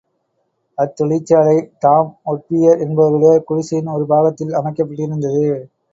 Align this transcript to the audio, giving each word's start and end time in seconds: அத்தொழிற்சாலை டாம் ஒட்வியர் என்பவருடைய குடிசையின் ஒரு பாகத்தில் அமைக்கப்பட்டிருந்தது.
அத்தொழிற்சாலை 0.77 1.53
டாம் 1.79 2.09
ஒட்வியர் 2.25 2.81
என்பவருடைய 2.85 3.35
குடிசையின் 3.45 3.93
ஒரு 3.95 4.07
பாகத்தில் 4.07 4.57
அமைக்கப்பட்டிருந்தது. 4.59 5.45